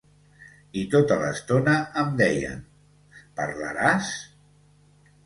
[0.83, 2.63] I tota l’estona em deien:
[3.41, 4.09] Parlaràs?